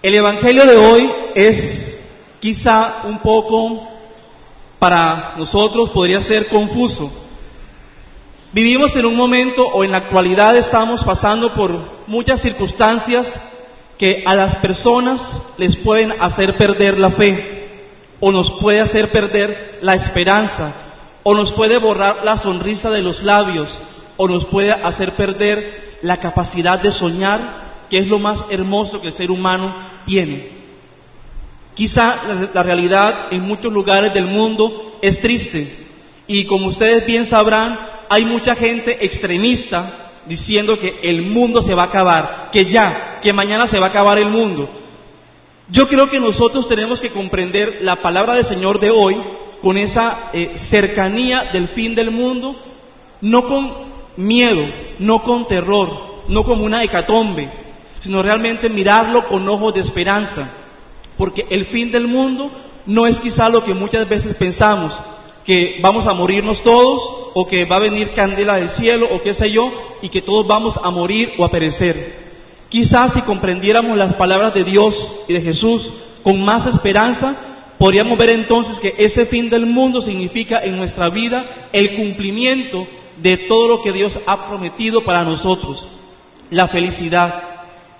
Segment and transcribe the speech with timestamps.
[0.00, 1.98] El Evangelio de hoy es
[2.38, 3.88] quizá un poco
[4.78, 7.10] para nosotros podría ser confuso.
[8.52, 11.72] Vivimos en un momento o en la actualidad estamos pasando por
[12.06, 13.26] muchas circunstancias
[13.98, 15.20] que a las personas
[15.56, 17.66] les pueden hacer perder la fe
[18.20, 20.74] o nos puede hacer perder la esperanza
[21.24, 23.76] o nos puede borrar la sonrisa de los labios
[24.16, 29.08] o nos puede hacer perder la capacidad de soñar, que es lo más hermoso que
[29.08, 29.74] el ser humano
[30.06, 30.58] tiene.
[31.74, 35.76] Quizá la, realidad en muchos lugares del mundo es triste
[36.26, 41.84] y como ustedes bien sabrán, hay mucha gente extremista diciendo que el mundo se va
[41.84, 44.68] a acabar, que ya, que mañana se va a acabar el mundo.
[45.70, 49.16] Yo creo que nosotros tenemos que comprender la palabra del Señor de hoy
[49.62, 52.56] con esa eh, cercanía del fin del mundo,
[53.20, 53.72] no con
[54.16, 54.64] miedo,
[54.98, 57.50] no con terror, no como una hecatombe,
[58.00, 60.50] sino realmente mirarlo con ojos de esperanza,
[61.16, 62.50] porque el fin del mundo
[62.86, 64.92] no es quizá lo que muchas veces pensamos,
[65.44, 69.34] que vamos a morirnos todos o que va a venir candela del cielo o qué
[69.34, 72.28] sé yo, y que todos vamos a morir o a perecer.
[72.68, 77.34] Quizás si comprendiéramos las palabras de Dios y de Jesús con más esperanza,
[77.78, 83.38] podríamos ver entonces que ese fin del mundo significa en nuestra vida el cumplimiento de
[83.48, 85.86] todo lo que Dios ha prometido para nosotros,
[86.50, 87.47] la felicidad,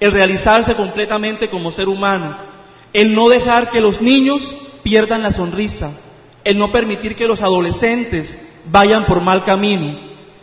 [0.00, 2.36] el realizarse completamente como ser humano,
[2.92, 5.92] el no dejar que los niños pierdan la sonrisa,
[6.44, 8.36] el no permitir que los adolescentes
[8.70, 9.98] vayan por mal camino,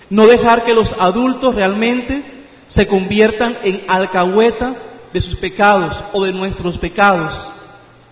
[0.09, 2.24] no dejar que los adultos realmente
[2.68, 4.75] se conviertan en alcahueta
[5.13, 7.34] de sus pecados o de nuestros pecados.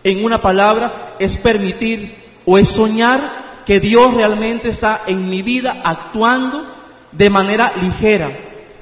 [0.04, 2.16] En una palabra, es permitir
[2.46, 6.66] o es soñar que Dios realmente está en mi vida actuando
[7.12, 8.32] de manera ligera,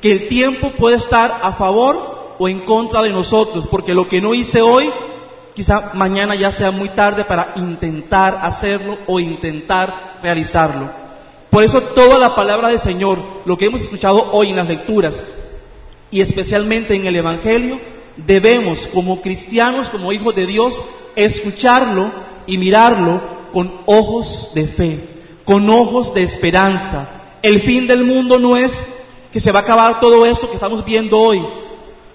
[0.02, 2.11] que el tiempo puede estar a favor
[2.44, 4.90] o en contra de nosotros, porque lo que no hice hoy,
[5.54, 10.90] quizá mañana ya sea muy tarde para intentar hacerlo o intentar realizarlo.
[11.52, 15.22] Por eso toda la palabra del Señor, lo que hemos escuchado hoy en las lecturas
[16.10, 17.80] y especialmente en el Evangelio,
[18.18, 20.84] debemos como cristianos, como hijos de Dios,
[21.16, 22.10] escucharlo
[22.48, 23.22] y mirarlo
[23.54, 25.10] con ojos de fe,
[25.46, 27.08] con ojos de esperanza.
[27.44, 28.74] El fin del mundo no es
[29.32, 31.46] que se va a acabar todo eso que estamos viendo hoy,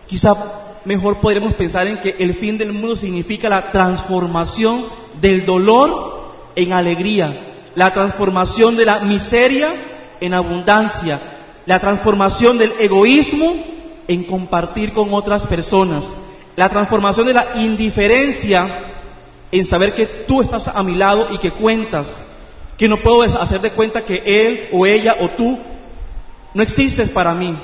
[0.06, 0.36] Quizá
[0.84, 4.86] mejor podremos pensar en que el fin del mundo significa la transformación
[5.20, 7.36] del dolor en alegría,
[7.74, 9.74] la transformación de la miseria
[10.20, 11.20] en abundancia,
[11.66, 13.54] la transformación del egoísmo
[14.06, 16.04] en compartir con otras personas,
[16.54, 18.84] la transformación de la indiferencia
[19.50, 22.06] en saber que tú estás a mi lado y que cuentas,
[22.78, 25.58] que no puedo hacer de cuenta que él o ella o tú
[26.54, 27.54] no existes para mí,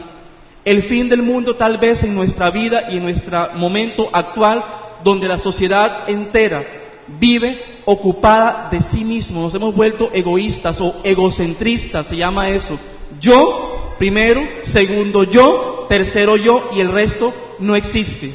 [0.64, 4.64] el fin del mundo tal vez en nuestra vida y en nuestro momento actual,
[5.02, 6.64] donde la sociedad entera
[7.18, 9.42] vive ocupada de sí mismo.
[9.42, 12.78] Nos hemos vuelto egoístas o egocentristas, se llama eso.
[13.20, 18.32] Yo, primero, segundo yo, tercero yo y el resto no existe.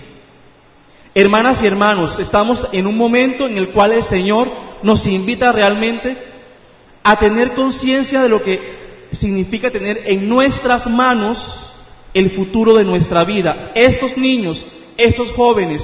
[1.15, 4.49] Hermanas y hermanos, estamos en un momento en el cual el Señor
[4.83, 6.15] nos invita realmente
[7.01, 8.59] a tener conciencia de lo que
[9.13, 11.66] significa tener en nuestras manos
[12.13, 13.72] el futuro de nuestra vida.
[13.75, 14.66] Estos niños,
[14.97, 15.81] estos jóvenes,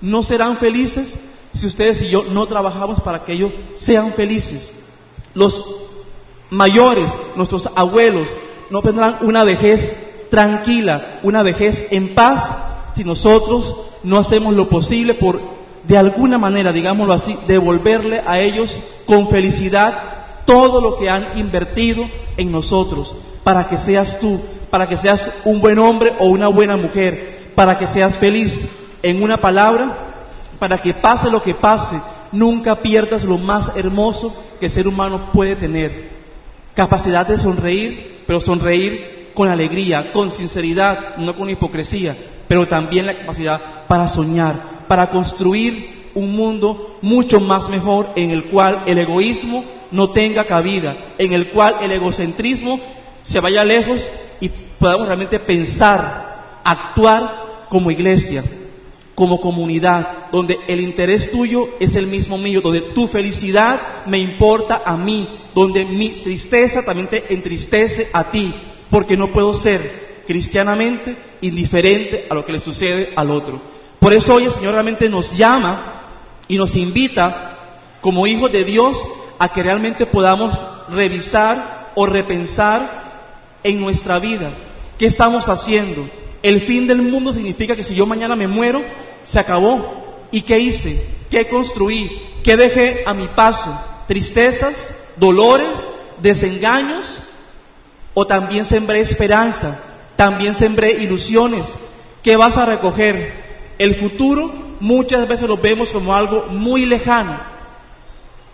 [0.00, 1.14] no serán felices
[1.52, 4.72] si ustedes y yo no trabajamos para que ellos sean felices.
[5.34, 5.64] Los
[6.50, 8.28] mayores, nuestros abuelos,
[8.70, 12.42] no tendrán una vejez tranquila, una vejez en paz,
[12.96, 15.40] si nosotros no hacemos lo posible por,
[15.84, 18.76] de alguna manera, digámoslo así, devolverle a ellos
[19.06, 22.04] con felicidad todo lo que han invertido
[22.36, 24.40] en nosotros, para que seas tú
[24.74, 28.60] para que seas un buen hombre o una buena mujer, para que seas feliz.
[29.04, 30.16] En una palabra,
[30.58, 31.94] para que pase lo que pase,
[32.32, 36.10] nunca pierdas lo más hermoso que el ser humano puede tener.
[36.74, 42.16] Capacidad de sonreír, pero sonreír con alegría, con sinceridad, no con hipocresía,
[42.48, 48.46] pero también la capacidad para soñar, para construir un mundo mucho más mejor en el
[48.46, 49.62] cual el egoísmo
[49.92, 52.80] no tenga cabida, en el cual el egocentrismo
[53.22, 54.10] se vaya lejos
[54.78, 58.44] podamos realmente pensar, actuar como iglesia.
[59.14, 64.82] como comunidad, donde el interés tuyo es el mismo mío, donde tu felicidad me importa
[64.84, 68.52] a mí, donde mi tristeza también te entristece a ti,
[68.90, 73.60] porque no puedo ser cristianamente indiferente a lo que le sucede al otro.
[74.00, 76.02] Por eso hoy el Señor realmente nos llama
[76.48, 77.56] y nos invita
[78.00, 79.00] como hijos de Dios
[79.38, 80.58] a que realmente podamos
[80.90, 83.03] revisar o repensar
[83.64, 84.52] en nuestra vida
[84.98, 86.08] qué estamos haciendo.
[86.42, 88.82] El fin del mundo significa que si yo mañana me muero,
[89.24, 90.04] se acabó.
[90.30, 91.02] ¿Y qué hice?
[91.30, 92.22] ¿Qué construí?
[92.42, 93.76] ¿Qué dejé a mi paso?
[94.06, 94.94] ¿Tristezas?
[95.16, 95.72] ¿Dolores?
[96.20, 97.18] ¿Desengaños?
[98.12, 99.80] ¿O también sembré esperanza?
[100.16, 101.66] ¿También sembré ilusiones?
[102.22, 103.44] ¿Qué vas a recoger?
[103.78, 107.40] El futuro muchas veces lo vemos como algo muy lejano.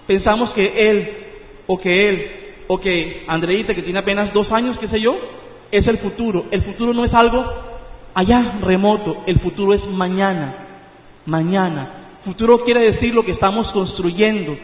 [0.06, 1.12] Pensamos que él,
[1.66, 2.39] o que él,
[2.72, 5.19] o que Andreita, que tiene apenas dos años, qué sé yo,
[5.72, 6.44] es el futuro.
[6.52, 7.44] El futuro no es algo
[8.14, 10.55] allá remoto, el futuro es mañana,
[11.26, 11.90] mañana.
[12.25, 14.56] Futuro quiere decir lo que estamos construyendo.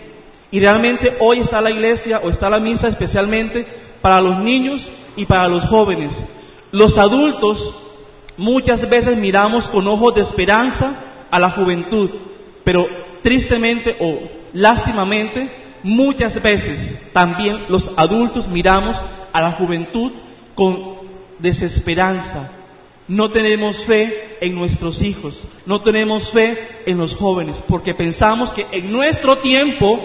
[0.52, 3.66] Y realmente hoy está la iglesia o está la misa especialmente
[4.00, 6.14] para los niños y para los jóvenes.
[6.70, 7.74] Los adultos
[8.36, 12.08] muchas veces miramos con ojos de esperanza a la juventud,
[12.62, 12.86] pero
[13.24, 14.20] tristemente o
[14.52, 18.96] lástimamente muchas veces también los adultos miramos
[19.32, 20.12] a la juventud
[20.54, 20.96] con
[21.38, 22.50] desesperanza.
[23.08, 28.66] No tenemos fe en nuestros hijos, no tenemos fe en los jóvenes, porque pensamos que
[28.72, 30.00] en nuestro tiempo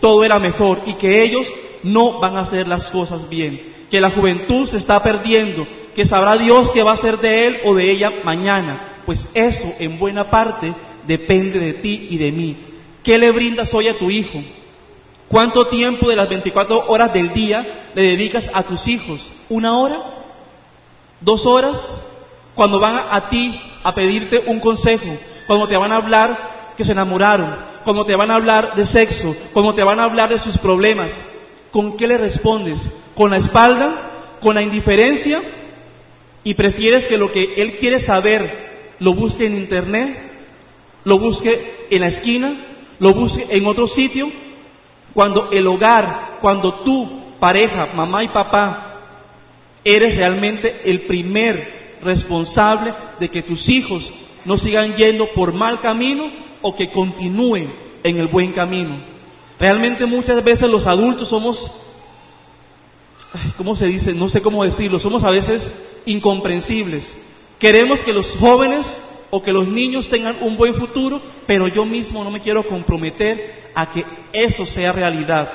[0.00, 1.46] todo era mejor y que ellos
[1.82, 3.60] no van a hacer las cosas bien,
[3.90, 7.58] que la juventud se está perdiendo, que sabrá Dios qué va a hacer de él
[7.64, 9.02] o de ella mañana.
[9.04, 10.72] Pues eso en buena parte
[11.06, 12.56] depende de ti y de mí.
[13.02, 14.42] ¿Qué le brindas hoy a tu hijo?
[15.28, 19.20] ¿Cuánto tiempo de las 24 horas del día le dedicas a tus hijos?
[19.48, 20.02] ¿Una hora?
[21.20, 21.76] ¿Dos horas?
[22.54, 26.92] Cuando van a, ti a pedirte un consejo, cuando te van a hablar que se
[26.92, 30.56] enamoraron, cuando te van a hablar de sexo, cuando te van a hablar de sus
[30.58, 31.10] problemas,
[31.70, 32.80] ¿con qué le respondes?
[33.14, 34.38] ¿Con la espalda?
[34.40, 35.42] ¿Con la indiferencia?
[36.44, 40.16] ¿Y prefieres que lo que él quiere saber lo busque en internet?
[41.04, 42.56] ¿Lo busque en la esquina?
[43.00, 44.30] ¿Lo busque en otro sitio?
[45.16, 47.08] Cuando el hogar, cuando tú,
[47.40, 49.00] pareja, mamá y papá,
[49.82, 54.12] eres realmente el primer responsable de que tus hijos
[54.44, 56.26] no sigan yendo por mal camino
[56.60, 57.72] o que continúen
[58.04, 58.90] en el buen camino.
[59.58, 61.72] Realmente muchas veces los adultos somos,
[63.56, 64.12] ¿cómo se dice?
[64.12, 65.72] No sé cómo decirlo, somos a veces
[66.04, 67.16] incomprensibles.
[67.58, 68.86] Queremos que los jóvenes
[69.30, 73.65] o que los niños tengan un buen futuro, pero yo mismo no me quiero comprometer
[73.76, 75.48] a que eso sea realidad.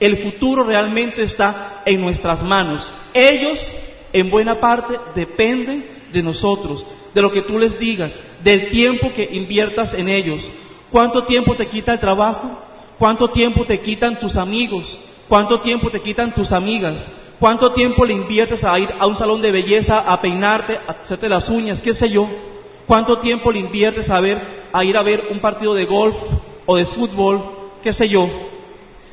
[0.00, 2.90] El futuro realmente está en nuestras manos.
[3.12, 3.70] Ellos,
[4.14, 8.12] en buena parte, dependen de nosotros, de lo que tú les digas,
[8.42, 10.40] del tiempo que inviertas en ellos.
[10.90, 12.58] ¿Cuánto tiempo te quita el trabajo?
[12.98, 14.98] ¿Cuánto tiempo te quitan tus amigos?
[15.28, 17.10] ¿Cuánto tiempo te quitan tus amigas?
[17.38, 21.28] ¿Cuánto tiempo le inviertes a ir a un salón de belleza, a peinarte, a hacerte
[21.28, 22.26] las uñas, qué sé yo?
[22.86, 24.18] ¿Cuánto tiempo le inviertes a,
[24.72, 26.16] a ir a ver un partido de golf
[26.66, 27.42] o de fútbol,
[27.82, 28.28] qué sé yo,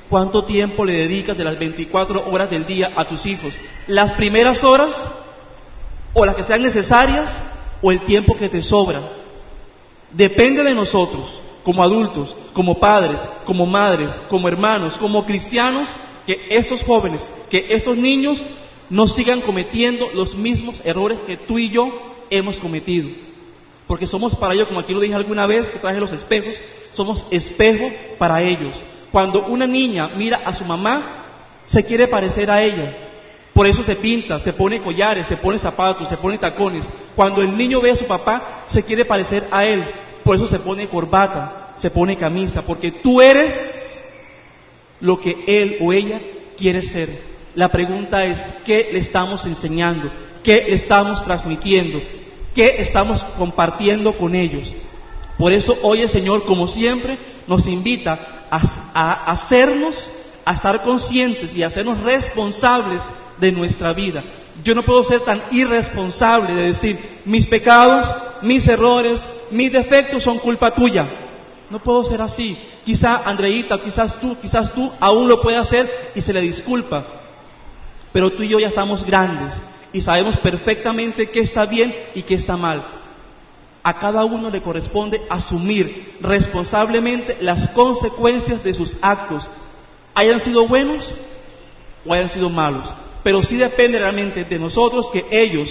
[0.09, 3.53] ¿cuánto tiempo le dedicas de las 24 horas del día a tus hijos?
[3.88, 4.95] ¿Las primeras horas
[6.13, 7.31] o las que sean necesarias
[7.81, 9.01] o el tiempo que te sobra?
[10.12, 15.88] Depende de nosotros, como adultos, como padres, como madres, como hermanos, como cristianos,
[16.25, 18.41] que estos jóvenes, que estos niños
[18.89, 21.89] no sigan cometiendo los mismos errores que tú y yo
[22.29, 23.10] hemos cometido.
[23.91, 26.55] Porque somos para ellos, como aquí lo dije alguna vez, que traje los espejos,
[26.93, 28.74] somos espejo para ellos.
[29.12, 31.25] Cuando una niña mira a su mamá,
[31.65, 32.95] se quiere parecer a ella.
[33.53, 36.88] Por eso se pinta, se pone collares, se pone zapatos, se pone tacones.
[37.17, 39.83] Cuando el niño ve a su papá, se quiere parecer a él.
[40.24, 43.53] Por eso se pone corbata, se pone camisa, porque tú eres
[45.01, 46.21] lo que él o ella
[46.55, 47.24] quiere ser.
[47.55, 50.10] La pregunta es, ¿qué le estamos enseñando?
[50.43, 52.01] ¿Qué le estamos transmitiendo?
[52.53, 54.74] ¿Qué estamos compartiendo con ellos?
[55.38, 57.17] Por eso hoy el Señor, como siempre,
[57.48, 60.10] nos invita a, hacernos,
[60.43, 63.01] a estar conscientes y a hacernos responsables
[63.39, 64.24] de nuestra vida.
[64.63, 70.38] Yo no puedo ser tan irresponsable de decir, mis pecados, mis errores, mis defectos son
[70.39, 71.08] culpa tuya.
[71.70, 72.58] No puedo ser así.
[72.84, 77.05] Quizá Andreita, quizás tú, quizás tú aún lo puede hacer y se le disculpa.
[78.12, 79.53] Pero tú y yo ya estamos grandes
[79.93, 83.01] y sabemos perfectamente qué está bien y qué está mal
[83.83, 89.50] a cada uno le corresponde asumir responsablemente las consecuencias de sus actos,
[90.13, 91.03] hayan sido buenos
[92.05, 92.88] o hayan sido malos.
[93.24, 95.69] Pero sí depende realmente de nosotros que ellos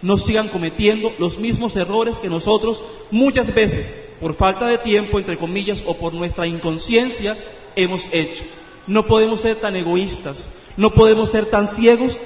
[0.00, 5.36] no sigan cometiendo los mismos errores que nosotros muchas veces, por falta de tiempo, entre
[5.36, 7.36] comillas, o por nuestra inconsciencia,
[7.76, 8.42] hemos hecho.
[8.86, 10.36] No podemos ser tan egoístas,
[10.76, 12.18] no podemos ser tan ciegos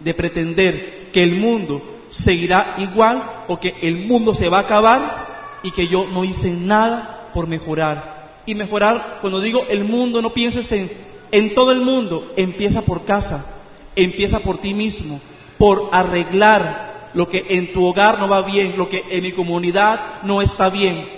[0.00, 5.26] de pretender que el mundo seguirá igual o que el mundo se va a acabar
[5.62, 8.16] y que yo no hice nada por mejorar.
[8.46, 10.90] Y mejorar, cuando digo el mundo, no pienses en,
[11.32, 13.44] en todo el mundo, empieza por casa,
[13.96, 15.20] empieza por ti mismo,
[15.58, 20.22] por arreglar lo que en tu hogar no va bien, lo que en mi comunidad
[20.22, 21.08] no está bien.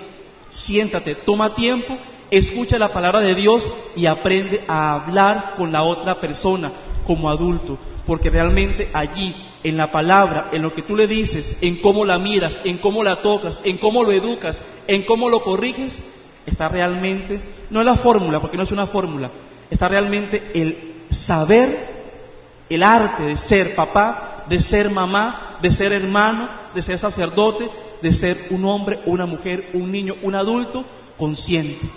[0.49, 1.99] Siéntate, toma tiempo,
[2.31, 6.73] escucha la palabra de Dios y aprende a hablar con la otra persona
[7.09, 9.35] como adulto, porque realmente allí,
[9.65, 13.03] en la palabra, en lo que tú le dices, en cómo la miras, en cómo
[13.03, 15.99] la tocas, en cómo lo educas, en cómo lo corriges,
[16.45, 19.31] está realmente, no es la fórmula, porque no es una fórmula,
[19.71, 21.97] está realmente el saber,
[22.69, 27.71] el arte de ser papá, de ser mamá, de ser hermano, de ser sacerdote,
[28.03, 30.85] de ser un hombre, una mujer, un niño, un adulto
[31.17, 31.89] consciente.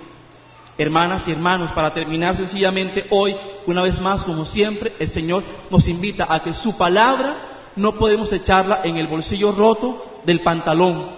[0.77, 3.35] Hermanas y hermanos, para terminar sencillamente hoy,
[3.67, 7.35] una vez más, como siempre, el Señor nos invita a que su palabra
[7.75, 11.09] no podemos echarla en el bolsillo roto del pantalón,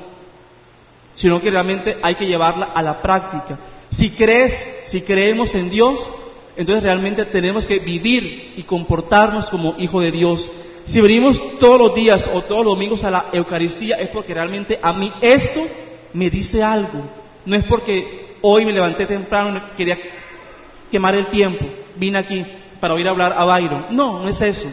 [1.15, 3.57] sino que realmente hay que llevarla a la práctica.
[3.91, 4.53] Si crees,
[4.87, 6.09] si creemos en Dios,
[6.55, 10.49] entonces realmente tenemos que vivir y comportarnos como hijo de Dios.
[10.85, 14.79] Si venimos todos los días o todos los domingos a la Eucaristía es porque realmente
[14.81, 15.61] a mí esto
[16.13, 17.01] me dice algo.
[17.45, 19.97] No es porque hoy me levanté temprano quería
[20.91, 22.45] quemar el tiempo, vine aquí
[22.79, 23.87] para oír hablar a Byron.
[23.91, 24.67] No, no es eso.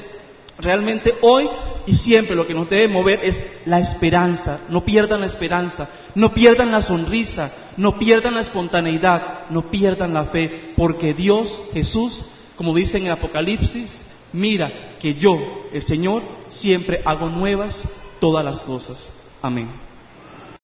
[0.58, 1.48] Realmente hoy
[1.86, 4.60] y siempre lo que nos debe mover es la esperanza.
[4.68, 10.24] No pierdan la esperanza, no pierdan la sonrisa, no pierdan la espontaneidad, no pierdan la
[10.24, 12.22] fe, porque Dios, Jesús,
[12.56, 15.38] como dice en el Apocalipsis, mira que yo,
[15.72, 17.82] el Señor, siempre hago nuevas
[18.20, 18.98] todas las cosas.
[19.40, 19.89] Amén.